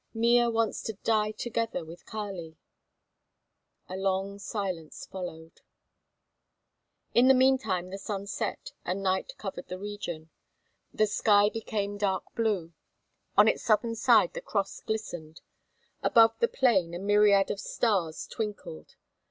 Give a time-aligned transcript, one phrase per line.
[0.15, 2.57] "Mea wants to die together with Kali."
[3.87, 5.61] A long silence followed.
[7.13, 10.31] In the meantime the sun set and night covered the region.
[10.91, 12.73] The sky became dark blue.
[13.37, 15.41] On its southern side the Cross glistened.
[16.01, 18.95] Above the plain a myriad of stars twinkled.